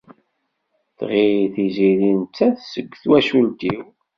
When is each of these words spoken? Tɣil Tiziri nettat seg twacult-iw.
Tɣil 0.97 1.41
Tiziri 1.53 2.11
nettat 2.19 2.57
seg 2.71 2.87
twacult-iw. 3.01 3.81